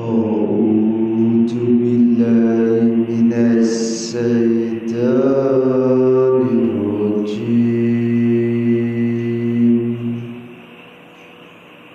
أعوذ 0.00 1.52
بالله 1.56 2.84
من 3.08 3.32
الشيطان 3.32 4.86
الرجيم 6.52 7.76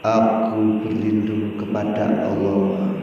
Aku 0.02 0.82
berlindung 0.82 1.54
kepada 1.62 2.26
Allah 2.26 2.98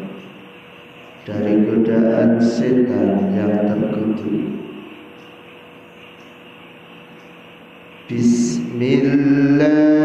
dari 1.23 1.63
godaan 1.63 2.43
setan 2.43 3.39
yang 3.39 3.71
terkutuk. 3.71 4.51
Bismillahirrahmanirrahim 8.11 10.02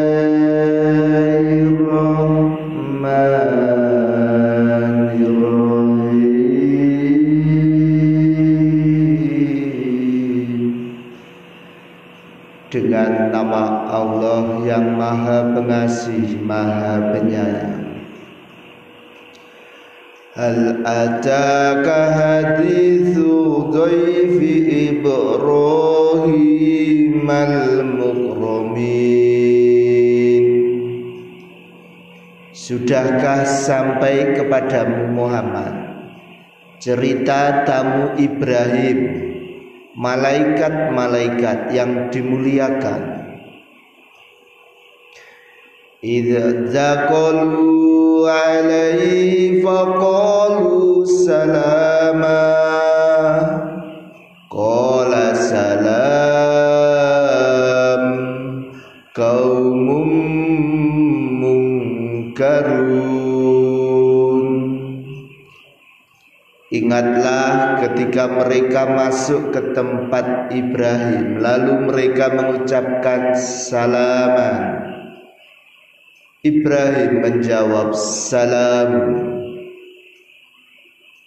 Allah 13.99 14.63
yang 14.63 14.95
maha 14.95 15.59
pengasih, 15.59 16.39
maha 16.39 17.11
penyayang. 17.11 17.79
Hal 20.39 20.87
ataka 20.87 22.15
hadithu 22.15 23.75
dhaifi 23.75 24.95
Ibrahim 24.95 26.39
al-mukramin 27.27 28.79
Sudahkah 32.55 33.43
sampai 33.43 34.39
kepadamu 34.39 35.11
Muhammad 35.11 35.75
Cerita 36.79 37.67
tamu 37.67 38.15
Ibrahim 38.15 39.27
Malaikat-malaikat 39.99 41.75
yang 41.75 42.15
dimuliakan 42.15 43.18
Idza 45.99 46.71
zaqalu 46.71 48.23
alaihi 48.23 49.59
faqalu 49.59 51.03
salama 51.03 52.39
Qala 54.47 55.35
salam 55.35 56.55
Qaumum 59.11 60.07
munkarun 61.43 62.95
Ingatlah 66.71 67.83
ketika 67.83 68.39
mereka 68.39 68.87
masuk 68.87 69.51
ke 69.51 69.75
tempat 69.75 70.55
Ibrahim 70.55 71.43
Lalu 71.43 71.91
mereka 71.91 72.31
mengucapkan 72.39 73.35
salaman 73.35 74.98
Ibrahim 76.47 77.19
menjawab 77.19 77.99
salam. 77.99 78.91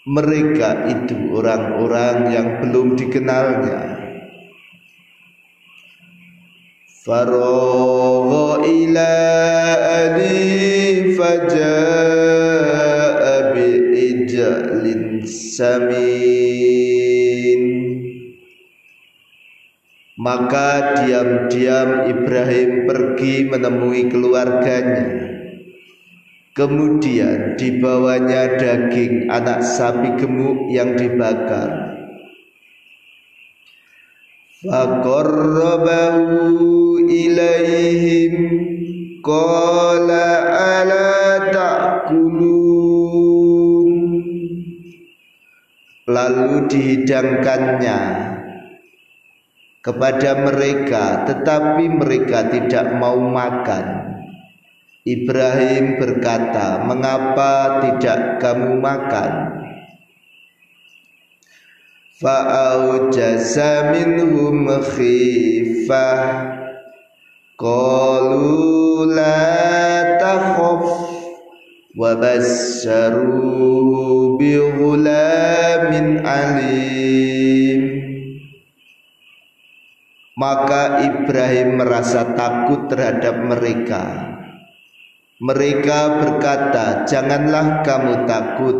Mereka 0.07 0.87
itu 0.87 1.35
orang-orang 1.35 2.31
yang 2.31 2.63
belum 2.63 2.95
dikenalnya. 2.95 3.99
Faragha 7.03 8.63
ila 8.63 9.13
adi 10.07 11.11
faja'a 11.19 12.55
bi'ijlin 13.51 15.27
samin 15.27 17.00
maka 20.21 21.01
diam-diam 21.01 22.05
Ibrahim 22.05 22.85
pergi 22.85 23.49
menemui 23.49 24.05
keluarganya. 24.05 25.33
Kemudian 26.53 27.57
dibawanya 27.57 28.61
daging 28.61 29.33
anak 29.33 29.65
sapi 29.65 30.13
gemuk 30.21 30.69
yang 30.69 30.93
dibakar. 30.93 31.97
Faqarrabahu 34.61 37.01
ilaihim 37.09 38.33
qala 39.25 40.29
ala 40.53 41.49
ta'kulun 41.49 42.61
Lalu 46.05 46.69
dihidangkannya 46.69 48.30
kepada 49.81 50.37
mereka 50.45 51.25
tetapi 51.25 51.89
mereka 51.89 52.47
tidak 52.53 52.93
mau 53.01 53.17
makan. 53.17 54.13
Ibrahim 55.01 55.97
berkata 55.97 56.85
mengapa 56.85 57.81
tidak 57.81 58.37
kamu 58.37 58.77
makan? 58.77 59.31
Fa'aujasa 62.21 63.97
minhum 63.97 64.69
khifah. 64.69 66.21
Qalu 67.57 69.09
la 69.09 69.49
takhaf. 70.21 70.85
Wa 71.97 72.13
bi 74.37 74.53
alim 76.21 77.40
maka 80.40 81.00
Ibrahim 81.00 81.80
merasa 81.80 82.36
takut 82.36 82.92
terhadap 82.92 83.40
mereka. 83.40 84.04
Mereka 85.40 85.98
berkata, 86.20 87.08
"Janganlah 87.08 87.84
kamu 87.84 88.14
takut." 88.28 88.78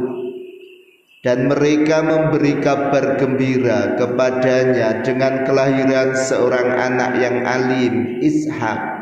Dan 1.25 1.51
mereka 1.51 2.07
memberi 2.07 2.62
kabar 2.62 3.19
gembira 3.19 3.99
kepadanya 3.99 5.03
dengan 5.03 5.43
kelahiran 5.43 6.15
seorang 6.15 6.71
anak 6.71 7.19
yang 7.19 7.43
alim, 7.43 8.23
Ishak. 8.23 8.97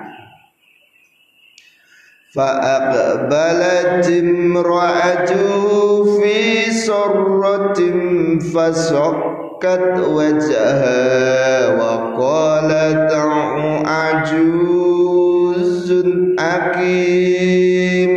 فأقبلت 2.34 4.06
امرأته 4.10 5.54
في 6.18 6.70
سرة 6.70 7.78
فسكت 9.64 9.96
وجهها 10.12 11.00
وقالت 11.80 13.10
عجوز 13.86 15.88
أكيم 16.38 18.14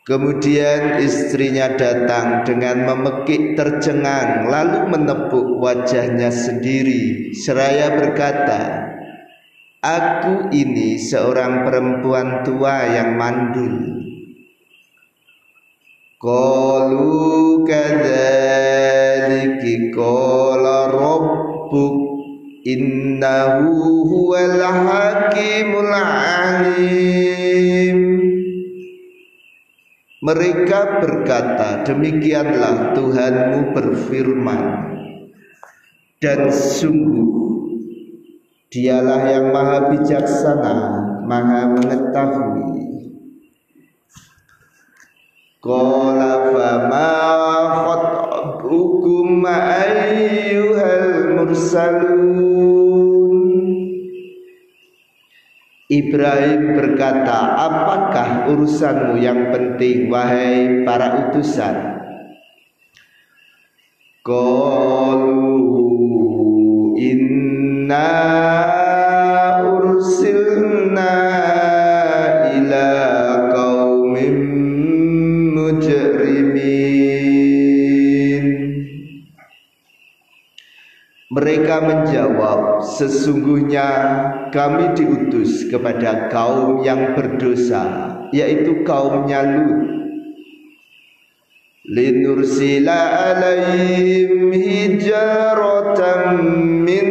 Kemudian 0.00 0.98
istrinya 1.06 1.78
datang 1.78 2.42
dengan 2.42 2.82
memekik 2.82 3.54
tercengang 3.54 4.50
lalu 4.50 4.90
menepuk 4.90 5.62
wajahnya 5.62 6.34
sendiri 6.34 7.30
seraya 7.30 7.94
berkata, 7.94 8.90
Aku 9.78 10.50
ini 10.50 10.98
seorang 10.98 11.62
perempuan 11.62 12.42
tua 12.42 12.90
yang 12.90 13.14
mandul. 13.14 14.00
Qalu 16.21 17.63
kadzaliki 17.67 19.15
qala 19.91 20.91
rabbuk 20.91 21.95
innahu 22.63 23.69
huwal 24.07 24.59
hakimul 24.59 25.93
alim. 25.95 27.19
Mereka 30.25 31.05
berkata, 31.05 31.85
demikianlah 31.85 32.97
Tuhanmu 32.97 33.77
berfirman 33.77 34.61
dan 36.17 36.49
sungguh 36.49 37.45
Dialah 38.75 39.23
yang 39.31 39.55
maha 39.55 39.87
bijaksana, 39.87 40.75
maha 41.23 41.79
mengetahui. 41.79 42.94
Qala 45.65 46.53
fama 46.53 47.09
khatbukum 47.73 49.41
ayyuhal 49.49 51.41
mursalun 51.41 52.85
Ibrahim 55.89 56.77
berkata, 56.77 57.57
apakah 57.65 58.53
urusanmu 58.53 59.17
yang 59.17 59.49
penting 59.49 60.13
wahai 60.13 60.85
para 60.85 61.33
utusan? 61.33 61.97
Qalu 64.21 65.65
inna 66.93 68.84
Mereka 81.65 81.81
menjawab, 81.81 82.85
sesungguhnya 82.85 83.89
kami 84.53 84.93
diutus 84.93 85.65
kepada 85.65 86.29
kaum 86.29 86.85
yang 86.85 87.17
berdosa, 87.17 88.13
yaitu 88.29 88.85
kaumnya 88.85 89.41
Lut. 89.41 89.89
Linursila 91.89 93.33
alaihim 93.33 94.53
hijaratan 94.53 96.21
min 96.85 97.07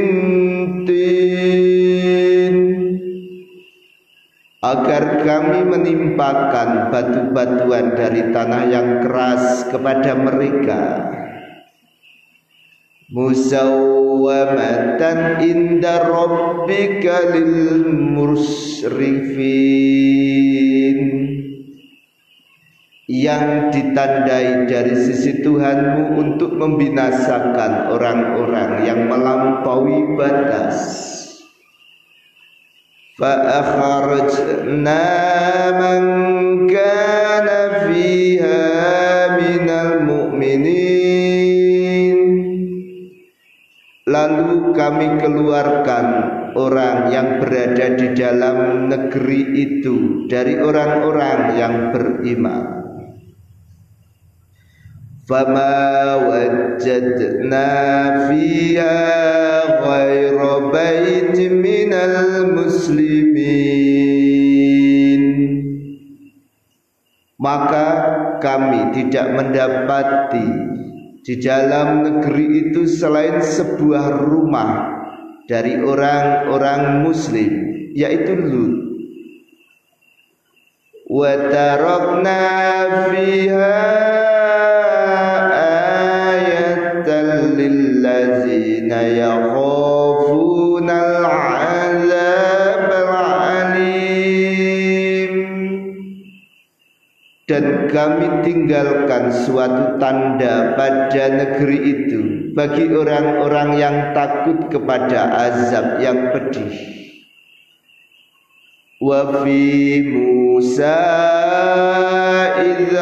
tin 0.86 2.54
agar 4.62 5.18
kami 5.26 5.66
menimpakan 5.66 6.94
batu-batuan 6.94 7.98
dari 7.98 8.30
tanah 8.30 8.70
yang 8.70 9.02
keras 9.02 9.66
kepada 9.66 10.14
mereka 10.14 10.82
musawwamatan 13.12 15.44
inda 15.44 16.08
rabbika 16.08 17.36
lil 17.36 17.84
musrifin. 18.14 19.74
Yang 23.04 23.76
ditandai 23.76 24.64
dari 24.64 24.96
sisi 24.96 25.44
Tuhanmu 25.44 26.16
untuk 26.16 26.56
membinasakan 26.56 27.92
orang-orang 27.92 28.88
yang 28.88 29.12
melampaui 29.12 30.16
batas. 30.16 30.80
Fa 33.20 33.60
akhrajna 33.62 35.04
man 35.76 36.33
kami 44.74 45.22
keluarkan 45.22 46.06
orang 46.58 47.08
yang 47.14 47.38
berada 47.40 47.94
di 47.96 48.12
dalam 48.12 48.90
negeri 48.90 49.42
itu 49.54 50.26
dari 50.26 50.58
orang-orang 50.58 51.40
yang 51.56 51.94
beriman. 51.94 52.84
Fama 55.24 56.20
wajadna 56.28 57.72
fiha 58.28 59.00
ghayra 59.80 60.68
bait 60.68 61.32
minal 61.48 62.52
muslimin 62.52 64.04
Maka 67.40 67.88
kami 68.44 68.92
tidak 68.92 69.32
mendapati 69.36 70.48
di 71.24 71.40
dalam 71.40 72.04
negeri 72.04 72.68
itu 72.68 72.84
selain 72.84 73.40
sebuah 73.40 74.28
rumah 74.28 74.92
dari 75.48 75.80
orang-orang 75.80 77.00
muslim 77.00 77.52
yaitu 77.96 78.36
Lut. 78.36 78.74
Wa 81.08 81.32
tarakna 81.48 82.40
fiha 83.08 84.23
kami 97.94 98.42
tinggalkan 98.42 99.30
suatu 99.30 100.02
tanda 100.02 100.74
pada 100.74 101.30
negeri 101.30 101.78
itu 101.94 102.50
bagi 102.50 102.90
orang-orang 102.90 103.78
yang 103.78 104.10
takut 104.10 104.66
kepada 104.66 105.30
azab 105.30 106.02
yang 106.02 106.34
pedih. 106.34 106.74
Wa 108.98 109.46
fi 109.46 110.02
Musa 110.10 111.06
idh 112.58 112.98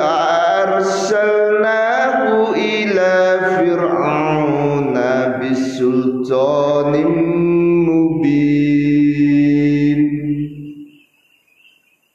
arsalnahu 0.69 2.53
ila 2.53 3.13
fir'auna 3.57 5.41
bisultanim 5.41 7.33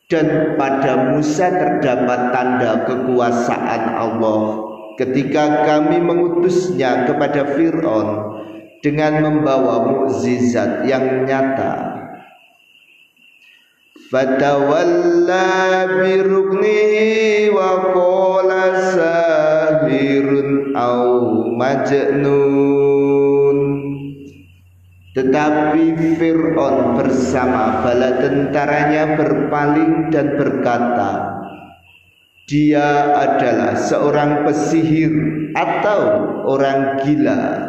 dan 0.08 0.47
pada 0.68 1.16
Musa 1.16 1.48
terdapat 1.48 2.36
tanda 2.36 2.84
kekuasaan 2.84 3.84
Allah. 3.96 4.68
Ketika 5.00 5.64
kami 5.64 6.04
mengutusnya 6.04 7.08
kepada 7.08 7.56
Fir'aun 7.56 8.36
dengan 8.84 9.24
membawa 9.24 9.88
mukjizat 9.88 10.84
yang 10.84 11.24
nyata. 11.24 11.96
Biruknihi 15.88 17.48
wa 17.56 17.72
qala 17.96 18.64
sahirun 18.96 20.76
au 20.76 21.08
majnun 21.56 22.77
tetapi 25.18 25.98
Fir'aun 26.22 26.94
bersama 26.94 27.82
bala 27.82 28.22
tentaranya 28.22 29.18
berpaling 29.18 30.14
dan 30.14 30.38
berkata, 30.38 31.42
dia 32.46 33.18
adalah 33.18 33.74
seorang 33.74 34.46
pesihir 34.46 35.10
atau 35.58 36.02
orang 36.46 37.02
gila. 37.02 37.66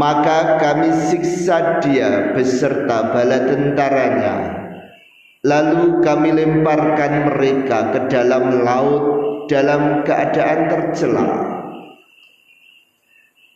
Maka 0.00 0.56
kami 0.56 0.88
siksa 1.12 1.84
dia 1.84 2.32
beserta 2.32 3.12
bala 3.12 3.44
tentaranya. 3.44 4.34
Lalu 5.44 6.00
kami 6.00 6.32
lemparkan 6.32 7.28
mereka 7.28 7.92
ke 7.92 8.00
dalam 8.08 8.64
laut 8.64 9.04
dalam 9.52 10.00
keadaan 10.08 10.72
tercela. 10.72 11.28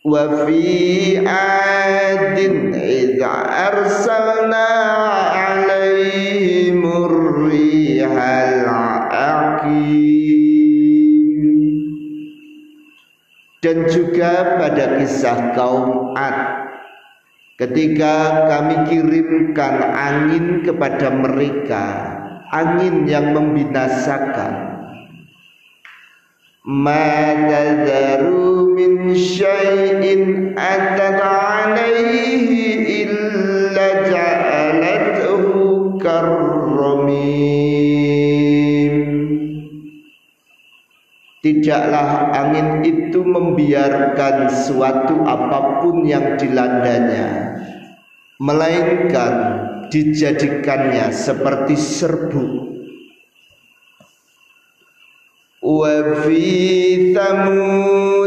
Wa 0.05 0.45
fi 0.45 0.61
adin 1.25 2.77
idza 2.77 3.33
arsalna 3.73 4.69
alaihim 5.33 6.85
rihal 7.49 8.69
aqim 9.09 10.14
dan 13.65 13.89
juga 13.89 14.61
pada 14.61 15.01
kisah 15.01 15.57
kaum 15.57 16.13
Ad. 16.13 16.69
Ketika 17.57 18.45
kami 18.45 18.85
kirimkan 18.85 19.81
angin 19.89 20.61
kepada 20.61 21.09
mereka 21.09 22.13
angin 22.53 23.09
yang 23.09 23.33
membinasakan. 23.33 24.77
Min 28.75 29.15
syai'in 29.17 30.53
atat 30.53 31.19
Tidaklah 41.45 42.33
angin 42.33 42.81
itu 42.81 43.21
membiarkan 43.21 44.49
suatu 44.49 45.21
apa 45.29 45.85
pun 45.85 46.01
yang 46.01 46.41
dilandanya 46.41 47.53
Melainkan 48.41 49.33
dijadikannya 49.93 51.13
seperti 51.13 51.77
serbu 51.77 52.45
Wa 55.61 56.25
fi 56.25 56.49
thamud 57.13 58.24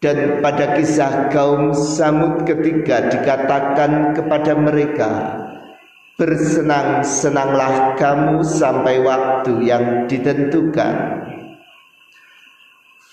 dan 0.00 0.44
pada 0.44 0.76
kisah 0.76 1.32
kaum 1.32 1.72
Samud 1.72 2.44
ketika 2.44 3.08
dikatakan 3.08 4.12
kepada 4.12 4.52
mereka 4.52 5.10
Bersenang-senanglah 6.16 7.92
kamu 8.00 8.40
sampai 8.40 9.04
waktu 9.04 9.68
yang 9.68 10.08
ditentukan 10.08 11.26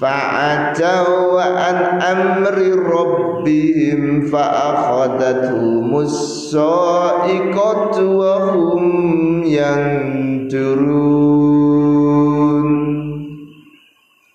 فعتوا 0.03 1.41
عن 1.41 1.75
أمر 2.01 2.57
ربهم 2.97 4.21
فأخذتهم 4.21 5.95
الصائقة 5.95 8.03
وهم 8.03 8.83
ينظرون 9.43 11.46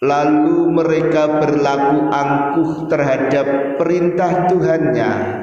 lalu 0.03 0.67
mereka 0.67 1.39
berlaku 1.39 2.11
angkuh 2.11 2.91
terhadap 2.91 3.79
perintah 3.79 4.51
Tuhannya. 4.51 5.39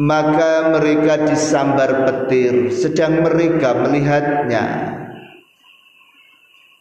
Maka 0.00 0.72
mereka 0.74 1.28
disambar 1.28 2.08
petir 2.08 2.72
sedang 2.72 3.20
mereka 3.22 3.74
melihatnya. 3.84 4.96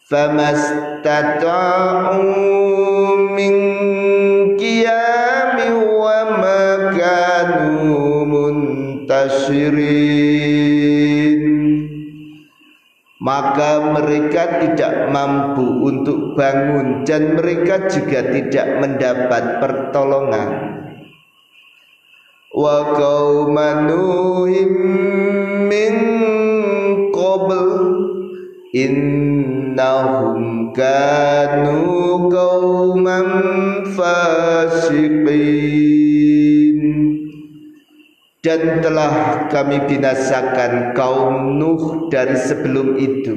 Famastata'u 0.09 2.25
min 3.37 3.53
wa 5.99 6.19
makanu 6.41 8.25
muntashirin 8.25 10.38
maka 13.19 13.99
mereka 13.99 14.63
tidak 14.63 15.11
mampu 15.11 15.83
untuk 15.83 16.39
bangun 16.39 17.03
dan 17.03 17.35
mereka 17.35 17.91
juga 17.91 18.31
tidak 18.31 18.79
mendapat 18.79 19.59
pertolongan. 19.59 20.79
Wa 22.55 22.95
qaumanuhim 22.95 24.71
min 25.67 25.95
qabl 27.11 27.67
innahum 28.71 30.71
kanu 30.71 31.83
qauman 32.31 33.27
fasiqin 33.93 36.08
dan 38.39 38.79
telah 38.79 39.45
kami 39.51 39.83
binasakan 39.83 40.95
kaum 40.95 41.59
Nuh 41.59 42.07
dari 42.07 42.39
sebelum 42.39 42.95
itu. 42.95 43.35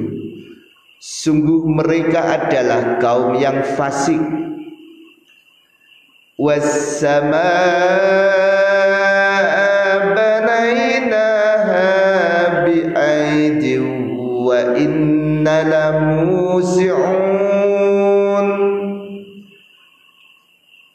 Sungguh 1.03 1.67
mereka 1.67 2.39
adalah 2.39 2.95
kaum 3.03 3.35
yang 3.35 3.59
fasik. 3.75 4.23
Wa 6.39 6.55
inna 6.55 7.51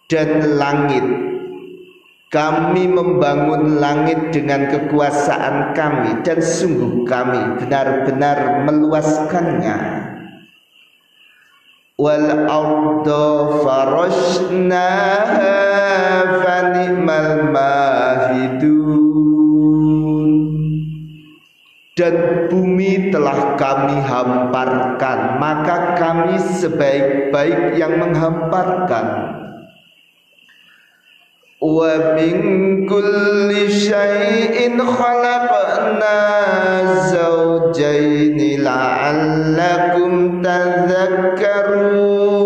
dan 0.08 0.56
langit 0.56 1.27
kami 2.28 2.84
membangun 2.84 3.80
langit 3.80 4.36
dengan 4.36 4.68
kekuasaan 4.68 5.72
kami 5.72 6.20
dan 6.20 6.44
sungguh 6.44 7.08
kami 7.08 7.56
benar-benar 7.56 8.68
meluaskannya. 8.68 10.04
Wal 11.96 12.46
arda 12.46 13.24
farashnaha 13.64 15.56
fani'mal 16.44 17.48
mahidun. 17.48 19.08
Dan 21.96 22.46
bumi 22.46 23.10
telah 23.10 23.58
kami 23.58 23.98
hamparkan 24.04 25.42
maka 25.42 25.98
kami 25.98 26.38
sebaik-baik 26.38 27.74
yang 27.74 27.98
menghamparkan 27.98 29.34
wa 31.58 32.14
min 32.14 32.86
kulli 32.86 33.66
syai'in 33.66 34.78
khalaqna 34.78 36.22
zawjayn 37.10 38.38
la'allakum 38.62 40.38
tadhakkarun. 40.38 42.38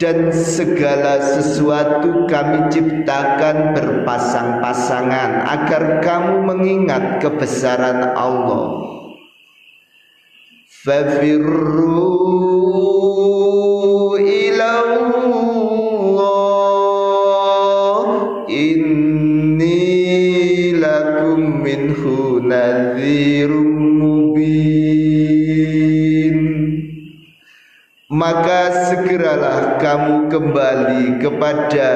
Dan 0.00 0.32
segala 0.32 1.20
sesuatu 1.20 2.24
kami 2.24 2.72
ciptakan 2.72 3.76
berpasang-pasangan 3.76 5.44
agar 5.44 6.00
kamu 6.00 6.40
mengingat 6.48 7.20
kebesaran 7.20 8.16
Allah. 8.16 8.80
Fafirru 10.80 12.49
nadhirum 22.50 23.70
mubin. 24.02 24.76
Maka 28.10 28.90
segeralah 28.90 29.78
kamu 29.78 30.26
kembali 30.26 31.22
kepada 31.22 31.90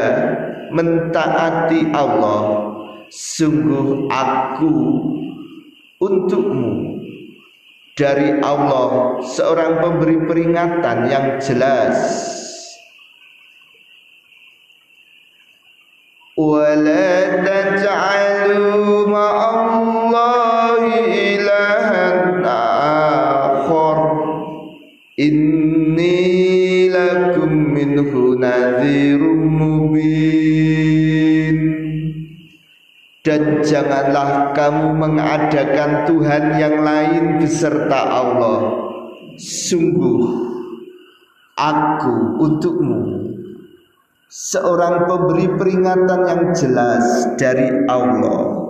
mentaati 0.70 1.90
Allah. 1.90 2.70
Sungguh 3.10 4.06
aku 4.08 4.74
untukmu. 5.98 6.94
Dari 7.94 8.42
Allah 8.42 9.22
seorang 9.22 9.78
pemberi 9.78 10.18
peringatan 10.26 11.06
yang 11.06 11.38
jelas 11.38 11.94
ولا 16.39 17.43
تجعلوا 17.43 19.07
مع 19.07 19.35
الله 19.59 20.83
إلها 21.11 22.07
آخر 23.51 23.97
إني 25.19 26.89
لكم 26.89 27.51
منه 27.53 28.11
نذير 28.39 29.21
مبين 29.59 29.99
dan 33.19 33.61
janganlah 33.61 34.55
kamu 34.55 34.95
mengadakan 34.95 36.07
Tuhan 36.07 36.55
yang 36.55 36.81
lain 36.81 37.37
beserta 37.37 37.99
Allah 37.99 38.59
sungguh 39.37 40.23
aku 41.59 42.15
untukmu 42.41 43.22
seorang 44.28 45.08
pemberi 45.08 45.46
peringatan 45.56 46.20
yang 46.28 46.42
jelas 46.56 47.04
dari 47.36 47.70
Allah. 47.88 48.64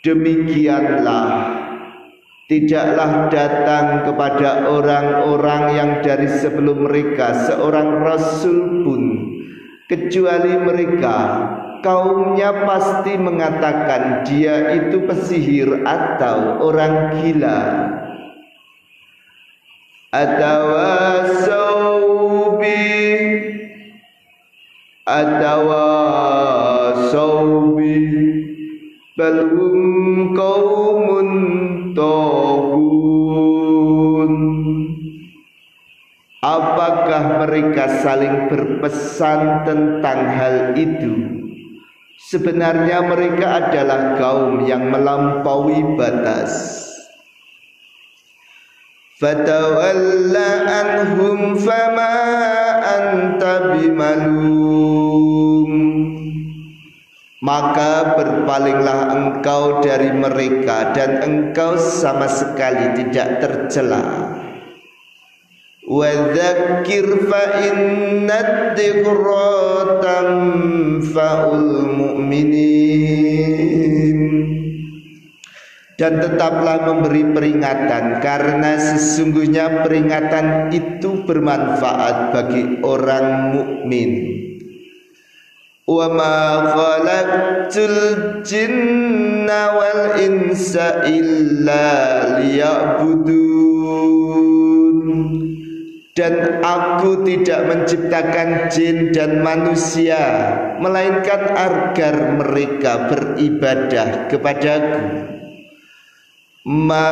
Demikianlah 0.00 1.29
Tidaklah 2.50 3.30
datang 3.30 4.10
kepada 4.10 4.66
orang-orang 4.66 5.62
yang 5.70 5.90
dari 6.02 6.26
sebelum 6.26 6.90
mereka 6.90 7.46
seorang 7.46 8.02
rasul 8.02 8.82
pun. 8.82 9.02
Kecuali 9.86 10.58
mereka 10.58 11.16
kaumnya 11.78 12.66
pasti 12.66 13.14
mengatakan 13.14 14.26
dia 14.26 14.82
itu 14.82 14.98
pesihir 15.06 15.86
atau 15.86 16.58
orang 16.66 17.22
gila. 17.22 17.62
Atau 20.10 20.62
saubi 21.46 22.82
atau 25.06 25.70
saubi 27.14 27.98
balhum 29.14 30.34
kaumun 30.34 31.30
tohun 31.94 32.39
Apakah 37.10 37.42
mereka 37.42 38.06
saling 38.06 38.46
berpesan 38.46 39.66
tentang 39.66 40.30
hal 40.30 40.78
itu? 40.78 41.42
Sebenarnya 42.30 43.02
mereka 43.02 43.66
adalah 43.66 44.14
kaum 44.14 44.62
yang 44.62 44.94
melampaui 44.94 45.98
batas. 45.98 46.86
Fatawalla 49.18 50.50
anhum 50.70 51.58
fama 51.58 52.14
anta 52.78 53.74
bimalum 53.74 55.10
maka 57.42 58.14
berpalinglah 58.22 59.18
engkau 59.18 59.82
dari 59.82 60.14
mereka 60.14 60.94
dan 60.94 61.26
engkau 61.26 61.74
sama 61.74 62.30
sekali 62.30 62.94
tidak 63.02 63.42
tercela 63.42 64.30
Wadhakir 65.90 67.26
fa 67.26 67.66
inna 67.66 68.78
tanfa'ul 69.98 71.82
mu'minin 71.98 73.10
dan 75.98 76.22
tetaplah 76.22 76.86
memberi 76.86 77.34
peringatan 77.34 78.22
karena 78.22 78.78
sesungguhnya 78.78 79.82
peringatan 79.82 80.70
itu 80.70 81.26
bermanfaat 81.26 82.38
bagi 82.38 82.78
orang 82.86 83.50
mukmin. 83.50 84.10
Wa 85.90 86.06
ma 86.06 86.70
khalaqtul 86.70 88.46
jinna 88.46 89.74
wal 89.74 90.22
insa 90.22 91.02
illa 91.02 91.90
liya'budun 92.38 94.29
dan 96.18 96.58
aku 96.64 97.22
tidak 97.22 97.60
menciptakan 97.70 98.66
jin 98.72 99.14
dan 99.14 99.46
manusia 99.46 100.18
melainkan 100.82 101.54
agar 101.54 102.34
mereka 102.34 103.06
beribadah 103.06 104.26
kepadaku. 104.26 105.02
Ma 106.66 107.08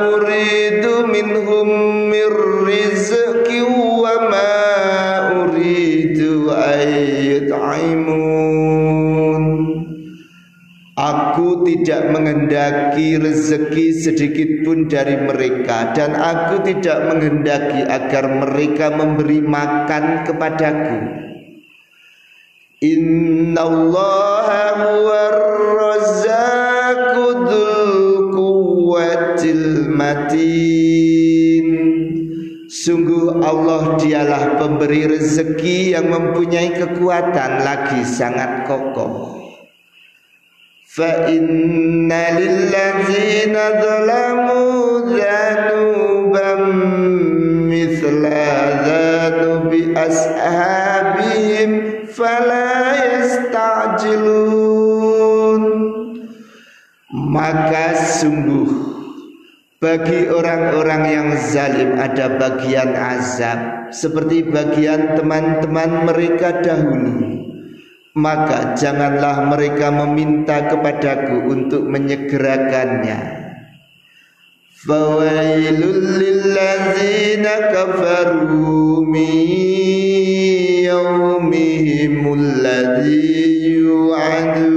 uridu 0.00 1.04
minhum 1.10 1.68
mir 2.08 2.34
wa 4.00 4.14
ma 4.32 4.59
Tidak 11.60 12.02
menghendaki 12.10 13.20
rezeki 13.20 13.86
sedikit 13.94 14.50
pun 14.64 14.88
dari 14.88 15.16
mereka 15.20 15.92
dan 15.92 16.16
aku 16.16 16.64
tidak 16.66 17.12
menghendaki 17.12 17.84
agar 17.84 18.24
mereka 18.26 18.90
memberi 18.92 19.44
makan 19.44 20.24
kepadaku. 20.24 20.98
Inna 22.80 23.60
Allah 23.60 24.30
matin. 30.00 31.66
Sungguh 32.70 33.42
Allah 33.42 33.98
dialah 33.98 34.56
pemberi 34.56 35.04
rezeki 35.10 35.98
yang 35.98 36.08
mempunyai 36.08 36.72
kekuatan 36.72 37.66
lagi 37.66 38.00
sangat 38.06 38.64
kokoh. 38.64 39.49
فإن 40.95 42.07
للذين 42.13 43.55
ظلموا 43.83 44.99
ذنوبا 45.11 46.55
مثل 47.75 48.21
ذنوب 48.87 49.71
أصحابهم 49.97 51.69
فلا 52.07 52.75
يستعجلون 53.03 54.55
maka 57.15 57.95
sungguh 57.95 58.71
bagi 59.83 60.31
orang-orang 60.31 61.03
yang 61.11 61.29
zalim 61.35 61.99
ada 61.99 62.39
bagian 62.39 62.95
azab 62.95 63.91
seperti 63.91 64.47
bagian 64.47 65.19
teman-teman 65.19 66.07
mereka 66.07 66.63
dahulu 66.63 67.38
maka 68.14 68.74
janganlah 68.74 69.46
mereka 69.46 69.94
meminta 69.94 70.66
kepadaku 70.66 71.46
untuk 71.46 71.86
menyegerakannya. 71.86 73.38
Fawailul 74.80 76.04
lilladzina 76.18 77.70
kafaru 77.70 79.04
min 79.04 79.70
yu'adun. 84.10 84.70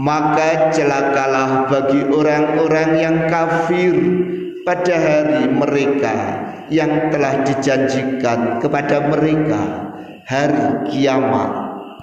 Maka 0.00 0.72
celakalah 0.72 1.68
bagi 1.68 2.00
orang-orang 2.08 2.90
yang 2.96 3.28
kafir 3.28 3.94
pada 4.64 4.96
hari 4.96 5.44
mereka 5.52 6.16
yang 6.72 7.12
telah 7.12 7.44
dijanjikan 7.44 8.56
kepada 8.64 9.12
mereka 9.12 9.92
hari 10.30 10.86
kiamat 10.94 11.69